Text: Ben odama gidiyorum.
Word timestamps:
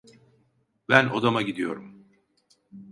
Ben 0.89 1.09
odama 1.09 1.41
gidiyorum. 1.41 2.05